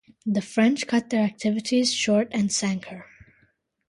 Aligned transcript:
The 0.25 0.41
French 0.41 0.87
cut 0.87 1.11
their 1.11 1.23
activities 1.23 1.93
short 1.93 2.29
and 2.31 2.51
sank 2.51 2.85
her. 2.85 3.05